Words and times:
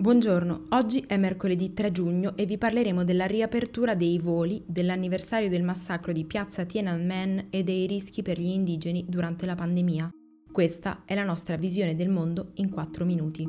Buongiorno, 0.00 0.66
oggi 0.68 1.02
è 1.08 1.16
mercoledì 1.16 1.72
3 1.72 1.90
giugno 1.90 2.36
e 2.36 2.46
vi 2.46 2.56
parleremo 2.56 3.02
della 3.02 3.26
riapertura 3.26 3.96
dei 3.96 4.20
voli, 4.20 4.62
dell'anniversario 4.64 5.48
del 5.48 5.64
massacro 5.64 6.12
di 6.12 6.24
piazza 6.24 6.64
Tiananmen 6.64 7.48
e 7.50 7.64
dei 7.64 7.84
rischi 7.88 8.22
per 8.22 8.38
gli 8.38 8.46
indigeni 8.46 9.06
durante 9.08 9.44
la 9.44 9.56
pandemia. 9.56 10.08
Questa 10.52 11.02
è 11.04 11.16
la 11.16 11.24
nostra 11.24 11.56
visione 11.56 11.96
del 11.96 12.10
mondo 12.10 12.52
in 12.54 12.70
4 12.70 13.04
minuti. 13.04 13.44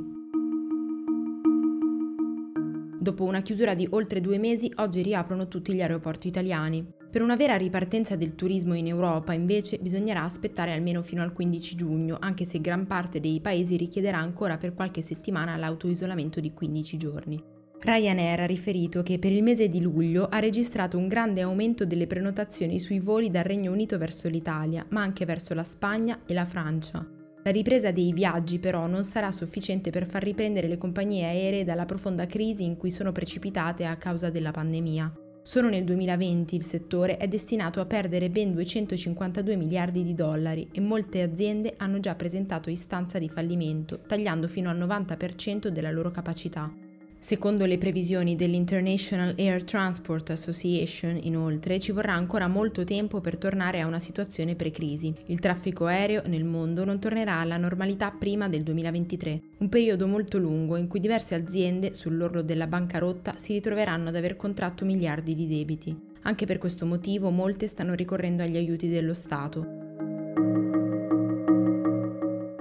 Dopo 2.99 3.23
una 3.25 3.43
chiusura 3.43 3.75
di 3.75 3.87
oltre 3.91 4.19
due 4.19 4.39
mesi, 4.39 4.71
oggi 4.77 5.03
riaprono 5.03 5.47
tutti 5.47 5.71
gli 5.71 5.83
aeroporti 5.83 6.29
italiani. 6.29 6.83
Per 7.11 7.23
una 7.23 7.35
vera 7.35 7.55
ripartenza 7.55 8.15
del 8.15 8.35
turismo 8.35 8.75
in 8.75 8.85
Europa, 8.85 9.33
invece, 9.33 9.79
bisognerà 9.81 10.23
aspettare 10.23 10.73
almeno 10.73 11.01
fino 11.01 11.23
al 11.23 11.33
15 11.33 11.75
giugno, 11.75 12.17
anche 12.19 12.45
se 12.45 12.61
gran 12.61 12.85
parte 12.85 13.19
dei 13.19 13.41
paesi 13.41 13.77
richiederà 13.77 14.19
ancora 14.19 14.57
per 14.57 14.75
qualche 14.75 15.01
settimana 15.01 15.57
l'autoisolamento 15.57 16.39
di 16.39 16.53
15 16.53 16.97
giorni. 16.97 17.43
Ryanair 17.79 18.41
ha 18.41 18.45
riferito 18.45 19.01
che 19.01 19.17
per 19.17 19.31
il 19.31 19.41
mese 19.41 19.69
di 19.69 19.81
luglio 19.81 20.27
ha 20.29 20.37
registrato 20.37 20.99
un 20.99 21.07
grande 21.07 21.41
aumento 21.41 21.83
delle 21.83 22.05
prenotazioni 22.05 22.77
sui 22.77 22.99
voli 22.99 23.31
dal 23.31 23.43
Regno 23.43 23.71
Unito 23.71 23.97
verso 23.97 24.27
l'Italia, 24.29 24.85
ma 24.89 25.01
anche 25.01 25.25
verso 25.25 25.55
la 25.55 25.63
Spagna 25.63 26.19
e 26.27 26.33
la 26.35 26.45
Francia. 26.45 27.03
La 27.41 27.51
ripresa 27.51 27.91
dei 27.91 28.13
viaggi 28.13 28.59
però 28.59 28.85
non 28.85 29.03
sarà 29.03 29.31
sufficiente 29.31 29.89
per 29.89 30.05
far 30.05 30.21
riprendere 30.21 30.67
le 30.67 30.77
compagnie 30.77 31.25
aeree 31.25 31.63
dalla 31.63 31.85
profonda 31.85 32.27
crisi 32.27 32.65
in 32.65 32.77
cui 32.77 32.91
sono 32.91 33.11
precipitate 33.11 33.85
a 33.85 33.95
causa 33.95 34.29
della 34.29 34.51
pandemia. 34.51 35.11
Solo 35.49 35.67
nel 35.67 35.83
2020 35.83 36.55
il 36.55 36.61
settore 36.61 37.17
è 37.17 37.27
destinato 37.27 37.81
a 37.81 37.85
perdere 37.87 38.29
ben 38.29 38.51
252 38.51 39.55
miliardi 39.55 40.03
di 40.03 40.13
dollari 40.13 40.69
e 40.71 40.79
molte 40.79 41.23
aziende 41.23 41.73
hanno 41.77 41.99
già 41.99 42.13
presentato 42.13 42.69
istanza 42.69 43.17
di 43.17 43.29
fallimento, 43.29 43.99
tagliando 44.05 44.47
fino 44.47 44.69
al 44.69 44.77
90% 44.77 45.69
della 45.69 45.89
loro 45.89 46.11
capacità. 46.11 46.71
Secondo 47.21 47.65
le 47.65 47.77
previsioni 47.77 48.37
dell'International 48.37 49.35
Air 49.37 49.65
Transport 49.65 50.29
Association, 50.29 51.19
inoltre, 51.21 51.77
ci 51.77 51.91
vorrà 51.91 52.13
ancora 52.13 52.47
molto 52.47 52.85
tempo 52.85 53.19
per 53.19 53.37
tornare 53.37 53.81
a 53.81 53.87
una 53.87 53.99
situazione 53.99 54.55
pre-crisi. 54.55 55.13
Il 55.25 55.39
traffico 55.39 55.85
aereo 55.85 56.21
nel 56.27 56.45
mondo 56.45 56.85
non 56.85 56.97
tornerà 56.97 57.39
alla 57.39 57.57
normalità 57.57 58.09
prima 58.09 58.47
del 58.47 58.63
2023, 58.63 59.41
un 59.57 59.67
periodo 59.67 60.07
molto 60.07 60.37
lungo 60.37 60.77
in 60.77 60.87
cui 60.87 61.01
diverse 61.01 61.35
aziende 61.35 61.93
sull'orlo 61.93 62.41
della 62.41 62.67
bancarotta 62.67 63.33
si 63.35 63.51
ritroveranno 63.51 64.07
ad 64.07 64.15
aver 64.15 64.37
contratto 64.37 64.85
miliardi 64.85 65.35
di 65.35 65.45
debiti. 65.45 65.93
Anche 66.21 66.45
per 66.45 66.57
questo 66.57 66.85
motivo 66.85 67.31
molte 67.31 67.67
stanno 67.67 67.95
ricorrendo 67.95 68.43
agli 68.43 68.55
aiuti 68.55 68.87
dello 68.87 69.13
Stato. 69.13 70.78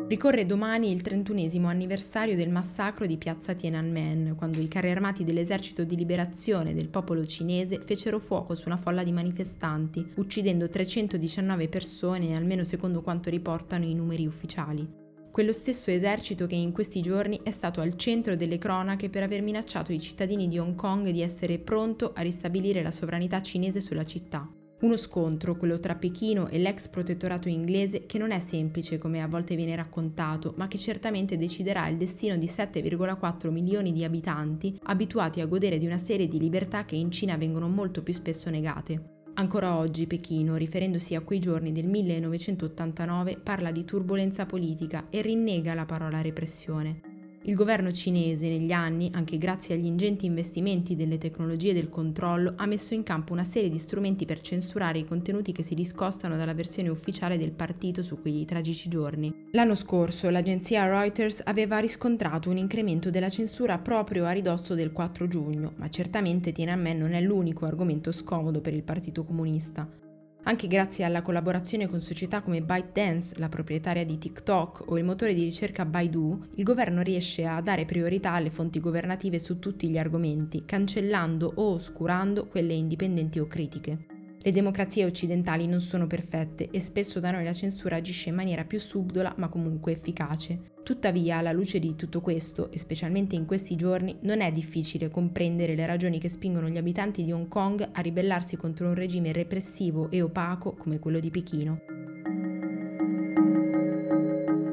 Ricorre 0.09 0.47
domani 0.47 0.91
il 0.91 1.03
31 1.03 1.69
anniversario 1.69 2.35
del 2.35 2.49
massacro 2.49 3.05
di 3.05 3.19
piazza 3.19 3.53
Tiananmen, 3.53 4.37
quando 4.39 4.59
i 4.59 4.67
carri 4.67 4.91
armati 4.91 5.23
dell'esercito 5.23 5.85
di 5.85 5.97
liberazione 5.97 6.73
del 6.73 6.89
popolo 6.89 7.27
cinese 7.27 7.83
fecero 7.85 8.19
fuoco 8.19 8.55
su 8.55 8.63
una 8.69 8.79
folla 8.79 9.03
di 9.03 9.13
manifestanti, 9.13 10.13
uccidendo 10.15 10.71
319 10.71 11.69
persone, 11.69 12.35
almeno 12.35 12.65
secondo 12.65 13.03
quanto 13.03 13.29
riportano 13.29 13.85
i 13.85 13.93
numeri 13.93 14.25
ufficiali. 14.25 14.89
Quello 15.31 15.53
stesso 15.53 15.91
esercito 15.91 16.47
che 16.47 16.55
in 16.55 16.73
questi 16.73 17.03
giorni 17.03 17.41
è 17.43 17.51
stato 17.51 17.83
al 17.83 17.99
centro 17.99 18.35
delle 18.35 18.57
cronache 18.57 19.11
per 19.11 19.25
aver 19.25 19.43
minacciato 19.43 19.93
i 19.93 20.01
cittadini 20.01 20.49
di 20.49 20.59
Hong 20.59 20.75
Kong 20.75 21.11
di 21.11 21.21
essere 21.21 21.59
pronto 21.59 22.15
a 22.15 22.23
ristabilire 22.23 22.81
la 22.81 22.91
sovranità 22.91 23.43
cinese 23.43 23.83
sulla 23.83 24.07
città. 24.07 24.51
Uno 24.81 24.97
scontro, 24.97 25.57
quello 25.57 25.81
tra 25.81 25.97
Pechino 25.97 26.47
e 26.49 26.59
l'ex 26.59 26.89
protettorato 26.89 27.49
inglese, 27.49 28.07
che 28.07 28.17
non 28.17 28.31
è 28.31 28.39
semplice 28.39 28.97
come 28.97 29.21
a 29.21 29.27
volte 29.27 29.57
viene 29.57 29.75
raccontato, 29.75 30.55
ma 30.57 30.69
che 30.69 30.79
certamente 30.79 31.37
deciderà 31.37 31.89
il 31.89 31.97
destino 31.97 32.37
di 32.37 32.47
7,4 32.47 33.51
milioni 33.51 33.93
di 33.93 34.05
abitanti 34.05 34.79
abituati 34.85 35.41
a 35.41 35.47
godere 35.47 35.79
di 35.79 35.87
una 35.87 35.99
serie 35.99 36.29
di 36.29 36.39
libertà 36.39 36.85
che 36.85 36.95
in 36.95 37.11
Cina 37.11 37.37
vengono 37.37 37.69
molto 37.69 38.05
più 38.05 38.13
spesso 38.13 38.51
negate. 38.51 39.17
Ancora 39.35 39.77
oggi 39.77 40.07
Pechino, 40.07 40.55
riferendosi 40.55 41.17
a 41.17 41.23
quei 41.23 41.41
giorni 41.41 41.73
del 41.73 41.89
1989, 41.89 43.39
parla 43.43 43.73
di 43.73 43.85
turbolenza 43.85 44.47
politica 44.47 45.07
e 45.11 45.23
rinnega 45.23 45.75
la 45.75 45.87
parola 45.87 46.21
repressione. 46.21 47.08
Il 47.49 47.55
governo 47.55 47.91
cinese 47.91 48.47
negli 48.47 48.73
anni, 48.73 49.11
anche 49.15 49.39
grazie 49.39 49.75
agli 49.75 49.87
ingenti 49.87 50.27
investimenti 50.27 50.97
delle 50.97 51.17
tecnologie 51.17 51.73
del 51.73 51.89
controllo, 51.89 52.53
ha 52.57 52.67
messo 52.67 52.93
in 52.93 53.03
campo 53.03 53.33
una 53.33 53.43
serie 53.43 53.71
di 53.71 53.79
strumenti 53.79 54.27
per 54.27 54.43
censurare 54.43 54.99
i 54.99 55.07
contenuti 55.07 55.51
che 55.53 55.63
si 55.63 55.75
discostano 55.75 56.37
dalla 56.37 56.53
versione 56.53 56.91
ufficiale 56.91 57.39
del 57.39 57.53
partito 57.53 58.03
su 58.03 58.21
quei 58.21 58.45
tragici 58.45 58.91
giorni. 58.91 59.47
L'anno 59.53 59.75
scorso 59.75 60.29
l'agenzia 60.29 60.85
Reuters 60.85 61.41
aveva 61.47 61.79
riscontrato 61.79 62.51
un 62.51 62.59
incremento 62.59 63.09
della 63.09 63.31
censura 63.31 63.79
proprio 63.79 64.27
a 64.27 64.33
ridosso 64.33 64.75
del 64.75 64.93
4 64.93 65.27
giugno, 65.27 65.73
ma 65.77 65.89
certamente 65.89 66.53
Tiananmen 66.53 66.99
non 66.99 67.15
è 67.15 67.23
l'unico 67.23 67.65
argomento 67.65 68.13
scomodo 68.13 68.61
per 68.61 68.75
il 68.75 68.83
Partito 68.83 69.25
Comunista. 69.25 70.08
Anche 70.49 70.67
grazie 70.67 71.05
alla 71.05 71.21
collaborazione 71.21 71.89
con 71.89 72.01
società 72.01 72.41
come 72.41 72.63
ByteDance, 72.63 73.39
la 73.39 73.51
proprietaria 73.51 74.07
di 74.07 74.17
TikTok, 74.17 74.85
o 74.87 74.97
il 74.97 75.05
motore 75.05 75.35
di 75.35 75.45
ricerca 75.45 75.85
Baidu, 75.85 76.43
il 76.55 76.65
governo 76.65 77.03
riesce 77.03 77.45
a 77.45 77.61
dare 77.61 77.85
priorità 77.85 78.33
alle 78.33 78.49
fonti 78.49 78.81
governative 78.81 79.39
su 79.39 79.59
tutti 79.59 79.91
gli 79.91 79.99
argomenti, 79.99 80.65
cancellando 80.65 81.53
o 81.57 81.75
oscurando 81.75 82.47
quelle 82.47 82.73
indipendenti 82.73 83.39
o 83.39 83.47
critiche. 83.47 84.18
Le 84.41 84.53
democrazie 84.53 85.05
occidentali 85.05 85.67
non 85.67 85.81
sono 85.81 86.07
perfette 86.07 86.71
e 86.71 86.79
spesso 86.81 87.19
da 87.19 87.33
noi 87.33 87.43
la 87.43 87.53
censura 87.53 87.97
agisce 87.97 88.29
in 88.29 88.37
maniera 88.37 88.65
più 88.65 88.79
subdola 88.79 89.35
ma 89.37 89.49
comunque 89.49 89.93
efficace. 89.93 90.77
Tuttavia, 90.85 91.39
alla 91.39 91.53
luce 91.53 91.81
di 91.81 91.97
tutto 91.97 92.21
questo, 92.21 92.71
e 92.71 92.79
specialmente 92.79 93.35
in 93.35 93.47
questi 93.47 93.75
giorni, 93.75 94.17
non 94.21 94.41
è 94.41 94.51
difficile 94.51 95.11
comprendere 95.11 95.75
le 95.75 95.85
ragioni 95.85 96.19
che 96.19 96.29
spingono 96.29 96.69
gli 96.69 96.79
abitanti 96.79 97.25
di 97.25 97.33
Hong 97.33 97.49
Kong 97.49 97.89
a 97.93 98.01
ribellarsi 98.01 98.57
contro 98.57 98.87
un 98.87 98.95
regime 98.95 99.33
repressivo 99.33 100.09
e 100.11 100.23
opaco 100.23 100.73
come 100.73 100.99
quello 100.99 101.19
di 101.19 101.31
Pechino. 101.31 101.81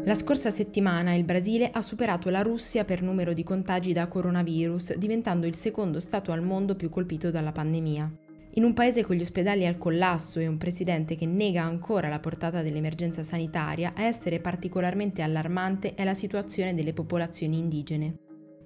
La 0.05 0.13
scorsa 0.13 0.51
settimana 0.51 1.15
il 1.15 1.23
Brasile 1.23 1.71
ha 1.71 1.81
superato 1.81 2.29
la 2.29 2.43
Russia 2.43 2.85
per 2.85 3.01
numero 3.01 3.33
di 3.33 3.43
contagi 3.43 3.91
da 3.91 4.07
coronavirus, 4.07 4.95
diventando 4.97 5.47
il 5.47 5.55
secondo 5.55 5.99
Stato 5.99 6.31
al 6.31 6.43
mondo 6.43 6.75
più 6.75 6.89
colpito 6.89 7.31
dalla 7.31 7.51
pandemia. 7.51 8.24
In 8.57 8.63
un 8.63 8.73
paese 8.73 9.03
con 9.03 9.17
gli 9.17 9.21
ospedali 9.21 9.65
al 9.65 9.77
collasso 9.77 10.39
e 10.39 10.47
un 10.47 10.57
presidente 10.57 11.15
che 11.15 11.25
nega 11.25 11.61
ancora 11.61 12.07
la 12.07 12.21
portata 12.21 12.61
dell'emergenza 12.61 13.21
sanitaria, 13.21 13.91
a 13.93 14.03
essere 14.03 14.39
particolarmente 14.39 15.21
allarmante 15.21 15.93
è 15.93 16.05
la 16.05 16.13
situazione 16.13 16.73
delle 16.73 16.93
popolazioni 16.93 17.57
indigene. 17.57 18.15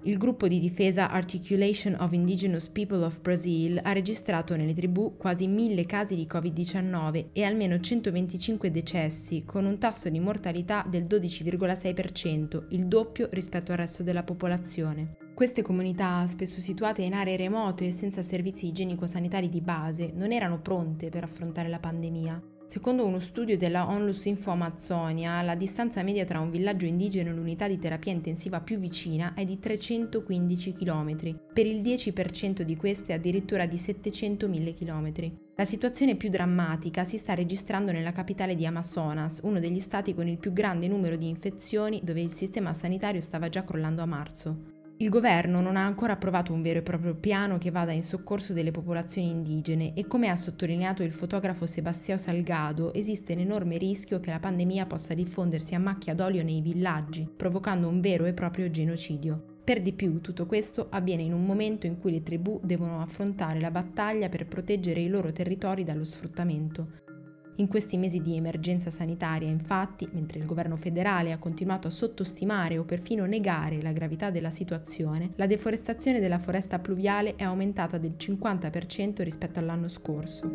Il 0.04 0.16
gruppo 0.16 0.46
di 0.46 0.60
difesa 0.60 1.10
Articulation 1.10 1.96
of 1.98 2.12
Indigenous 2.12 2.68
People 2.68 3.02
of 3.02 3.20
Brazil 3.20 3.80
ha 3.82 3.92
registrato 3.92 4.54
nelle 4.54 4.74
tribù 4.74 5.16
quasi 5.16 5.48
mille 5.48 5.84
casi 5.86 6.14
di 6.14 6.28
Covid-19 6.30 7.30
e 7.32 7.42
almeno 7.42 7.80
125 7.80 8.70
decessi, 8.70 9.42
con 9.44 9.64
un 9.64 9.76
tasso 9.78 10.08
di 10.08 10.20
mortalità 10.20 10.86
del 10.88 11.02
12,6%, 11.02 12.66
il 12.68 12.86
doppio 12.86 13.28
rispetto 13.32 13.72
al 13.72 13.78
resto 13.78 14.04
della 14.04 14.22
popolazione. 14.22 15.16
Queste 15.40 15.62
comunità, 15.62 16.26
spesso 16.26 16.60
situate 16.60 17.00
in 17.00 17.14
aree 17.14 17.38
remote 17.38 17.86
e 17.86 17.92
senza 17.92 18.20
servizi 18.20 18.66
igienico-sanitari 18.66 19.48
di 19.48 19.62
base, 19.62 20.12
non 20.14 20.32
erano 20.32 20.60
pronte 20.60 21.08
per 21.08 21.22
affrontare 21.22 21.70
la 21.70 21.78
pandemia. 21.78 22.42
Secondo 22.66 23.06
uno 23.06 23.20
studio 23.20 23.56
della 23.56 23.88
Onlus 23.88 24.26
Info 24.26 24.50
Amazzonia, 24.50 25.40
la 25.40 25.54
distanza 25.54 26.02
media 26.02 26.26
tra 26.26 26.40
un 26.40 26.50
villaggio 26.50 26.84
indigeno 26.84 27.30
e 27.30 27.32
l'unità 27.32 27.68
di 27.68 27.78
terapia 27.78 28.12
intensiva 28.12 28.60
più 28.60 28.78
vicina 28.78 29.32
è 29.32 29.46
di 29.46 29.58
315 29.58 30.74
km, 30.74 31.38
per 31.54 31.64
il 31.64 31.80
10% 31.80 32.60
di 32.60 32.76
queste 32.76 33.14
addirittura 33.14 33.64
di 33.64 33.76
700.000 33.76 34.74
km. 34.74 35.32
La 35.56 35.64
situazione 35.64 36.16
più 36.16 36.28
drammatica 36.28 37.04
si 37.04 37.16
sta 37.16 37.32
registrando 37.32 37.92
nella 37.92 38.12
capitale 38.12 38.54
di 38.54 38.66
Amazonas, 38.66 39.40
uno 39.42 39.58
degli 39.58 39.80
stati 39.80 40.14
con 40.14 40.28
il 40.28 40.36
più 40.36 40.52
grande 40.52 40.86
numero 40.86 41.16
di 41.16 41.30
infezioni 41.30 42.02
dove 42.04 42.20
il 42.20 42.30
sistema 42.30 42.74
sanitario 42.74 43.22
stava 43.22 43.48
già 43.48 43.64
crollando 43.64 44.02
a 44.02 44.06
marzo. 44.06 44.79
Il 45.02 45.08
governo 45.08 45.62
non 45.62 45.78
ha 45.78 45.86
ancora 45.86 46.12
approvato 46.12 46.52
un 46.52 46.60
vero 46.60 46.80
e 46.80 46.82
proprio 46.82 47.14
piano 47.14 47.56
che 47.56 47.70
vada 47.70 47.90
in 47.90 48.02
soccorso 48.02 48.52
delle 48.52 48.70
popolazioni 48.70 49.30
indigene 49.30 49.94
e 49.94 50.06
come 50.06 50.28
ha 50.28 50.36
sottolineato 50.36 51.02
il 51.02 51.10
fotografo 51.10 51.64
Sebastião 51.64 52.18
Salgado, 52.18 52.92
esiste 52.92 53.32
un 53.32 53.38
enorme 53.38 53.78
rischio 53.78 54.20
che 54.20 54.28
la 54.28 54.38
pandemia 54.38 54.84
possa 54.84 55.14
diffondersi 55.14 55.74
a 55.74 55.78
macchia 55.78 56.12
d'olio 56.12 56.44
nei 56.44 56.60
villaggi, 56.60 57.26
provocando 57.34 57.88
un 57.88 58.02
vero 58.02 58.26
e 58.26 58.34
proprio 58.34 58.70
genocidio. 58.70 59.60
Per 59.64 59.80
di 59.80 59.94
più, 59.94 60.20
tutto 60.20 60.44
questo 60.44 60.88
avviene 60.90 61.22
in 61.22 61.32
un 61.32 61.46
momento 61.46 61.86
in 61.86 61.98
cui 61.98 62.12
le 62.12 62.22
tribù 62.22 62.60
devono 62.62 63.00
affrontare 63.00 63.58
la 63.58 63.70
battaglia 63.70 64.28
per 64.28 64.46
proteggere 64.46 65.00
i 65.00 65.08
loro 65.08 65.32
territori 65.32 65.82
dallo 65.82 66.04
sfruttamento. 66.04 67.08
In 67.56 67.68
questi 67.68 67.98
mesi 67.98 68.20
di 68.20 68.36
emergenza 68.36 68.90
sanitaria, 68.90 69.48
infatti, 69.48 70.08
mentre 70.12 70.38
il 70.38 70.46
governo 70.46 70.76
federale 70.76 71.32
ha 71.32 71.38
continuato 71.38 71.88
a 71.88 71.90
sottostimare 71.90 72.78
o 72.78 72.84
perfino 72.84 73.26
negare 73.26 73.82
la 73.82 73.92
gravità 73.92 74.30
della 74.30 74.50
situazione, 74.50 75.32
la 75.36 75.46
deforestazione 75.46 76.20
della 76.20 76.38
foresta 76.38 76.78
pluviale 76.78 77.36
è 77.36 77.44
aumentata 77.44 77.98
del 77.98 78.14
50% 78.16 79.22
rispetto 79.22 79.58
all'anno 79.58 79.88
scorso. 79.88 80.48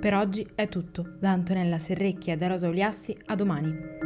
Per 0.00 0.14
oggi 0.14 0.46
è 0.54 0.68
tutto. 0.68 1.16
Da 1.18 1.30
Antonella 1.30 1.78
Serrecchia 1.78 2.34
e 2.34 2.36
da 2.36 2.46
Rosa 2.46 2.68
Oliassi, 2.68 3.16
a 3.26 3.34
domani. 3.34 3.97